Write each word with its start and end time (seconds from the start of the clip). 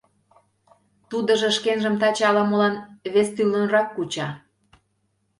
Тудыжо 1.09 1.47
шкенжым 1.57 1.95
таче 2.01 2.23
ала-молан 2.29 2.73
вес 3.13 3.29
тӱрлынрак 3.35 3.87
куча. 3.95 4.27